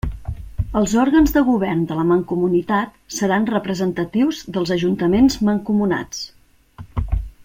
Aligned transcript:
Els 0.79 0.93
òrgans 1.01 1.33
de 1.35 1.43
govern 1.49 1.83
de 1.91 1.97
la 1.99 2.05
Mancomunitat 2.11 2.97
seran 3.17 3.45
representatius 3.51 4.41
dels 4.57 4.75
ajuntaments 4.77 5.37
mancomunats. 5.51 6.25